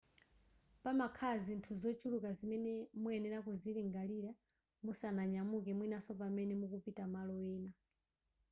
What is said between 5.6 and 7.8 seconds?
mwinaso pamene mukupita malo ena